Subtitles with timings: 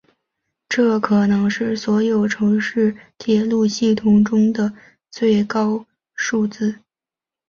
[0.67, 4.73] 这可能是所有城市铁路系统中的
[5.11, 5.85] 最高
[6.15, 6.79] 数字。